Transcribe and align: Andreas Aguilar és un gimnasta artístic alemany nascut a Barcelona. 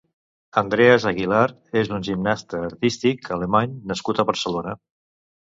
Andreas 0.61 1.03
Aguilar 1.11 1.41
és 1.81 1.91
un 1.97 2.07
gimnasta 2.07 2.63
artístic 2.69 3.31
alemany 3.37 3.77
nascut 3.93 4.25
a 4.25 4.27
Barcelona. 4.33 4.77